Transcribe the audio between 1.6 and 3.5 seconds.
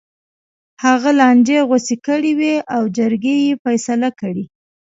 غوڅې کړې وې او جرګې